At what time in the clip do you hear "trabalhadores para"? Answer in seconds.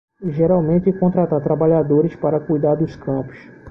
1.43-2.39